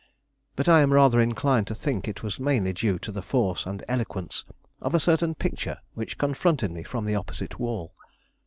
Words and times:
But 0.55 0.67
I 0.67 0.79
am 0.79 0.93
rather 0.93 1.19
inclined 1.21 1.67
to 1.67 1.75
think 1.75 2.07
it 2.07 2.23
was 2.23 2.39
mainly 2.39 2.73
due 2.73 2.97
to 2.97 3.11
the 3.11 3.21
force 3.21 3.67
and 3.67 3.83
eloquence 3.87 4.45
of 4.81 4.95
a 4.95 4.99
certain 4.99 5.35
picture 5.35 5.77
which 5.93 6.17
confronted 6.17 6.71
me 6.71 6.81
from 6.81 7.05
the 7.05 7.13
opposite 7.13 7.59
wall. 7.59 7.93